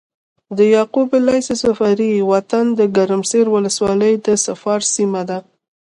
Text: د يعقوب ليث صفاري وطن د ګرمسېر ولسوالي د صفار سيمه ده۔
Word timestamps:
د 0.57 0.59
يعقوب 0.75 1.09
ليث 1.27 1.47
صفاري 1.63 2.13
وطن 2.33 2.65
د 2.79 2.81
ګرمسېر 2.97 3.45
ولسوالي 3.55 4.13
د 4.25 4.27
صفار 4.45 4.79
سيمه 4.95 5.21
ده۔ 5.29 5.39